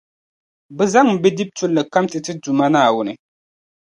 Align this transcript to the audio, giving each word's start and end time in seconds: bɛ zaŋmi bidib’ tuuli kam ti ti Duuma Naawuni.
bɛ 0.75 0.83
zaŋmi 0.93 1.17
bidib’ 1.23 1.49
tuuli 1.57 1.81
kam 1.93 2.05
ti 2.11 2.17
ti 2.25 2.31
Duuma 2.41 2.65
Naawuni. 2.73 3.13